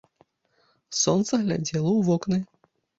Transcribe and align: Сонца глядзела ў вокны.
Сонца 1.01 1.33
глядзела 1.45 1.85
ў 1.95 2.01
вокны. 2.13 2.45